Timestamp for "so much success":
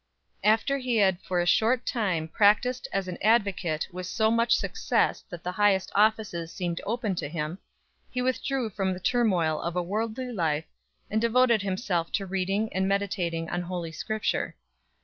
4.07-5.23